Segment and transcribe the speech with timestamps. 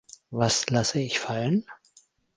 [0.31, 1.63] Was lasse ich fallen?